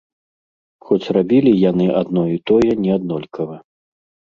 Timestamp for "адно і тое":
2.01-2.71